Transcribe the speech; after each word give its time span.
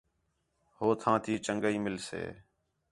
ہو 0.77 0.87
تھاں 1.01 1.17
تی 1.23 1.33
چنڳائی 1.45 1.77
مِلسے 1.85 2.21